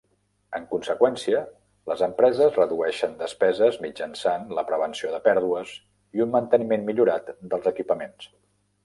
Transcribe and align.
En 0.59 0.63
conseqüència, 0.69 1.41
les 1.91 1.99
empreses 2.07 2.57
redueixen 2.59 3.13
despeses 3.19 3.77
mitjançant 3.83 4.49
la 4.61 4.63
prevenció 4.71 5.13
de 5.17 5.21
pèrdues 5.29 5.75
i 6.21 6.25
un 6.27 6.33
manteniment 6.39 6.89
millorat 6.89 7.31
dels 7.53 7.69
equipaments. 7.75 8.33